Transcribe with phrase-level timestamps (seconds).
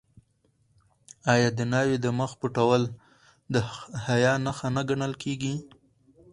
[1.33, 2.81] آیا د ناوې د مخ پټول
[3.53, 3.55] د
[4.05, 5.55] حیا نښه نه ګڼل کیږي؟